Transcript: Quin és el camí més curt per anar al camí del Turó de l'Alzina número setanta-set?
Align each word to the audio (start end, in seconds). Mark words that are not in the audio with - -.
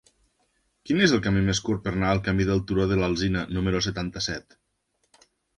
Quin 0.89 1.01
és 1.07 1.13
el 1.17 1.21
camí 1.25 1.43
més 1.49 1.61
curt 1.67 1.83
per 1.83 1.93
anar 1.97 2.09
al 2.13 2.23
camí 2.29 2.49
del 2.53 2.63
Turó 2.71 2.89
de 2.93 2.99
l'Alzina 3.03 3.47
número 3.59 3.85
setanta-set? 3.89 4.59